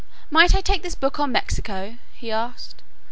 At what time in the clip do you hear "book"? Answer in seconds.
0.95-1.19